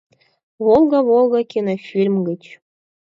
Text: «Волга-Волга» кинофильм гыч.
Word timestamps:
«Волга-Волга» 0.65 1.39
кинофильм 1.51 2.15
гыч. 2.27 2.43